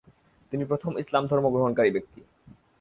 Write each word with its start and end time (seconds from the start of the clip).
তিনি 0.51 0.63
প্রথম 0.65 0.91
ইসলাম 0.97 1.23
ধর্ম 1.27 1.45
গ্রহণকারী 1.53 1.91
ব্যক্তি। 1.91 2.19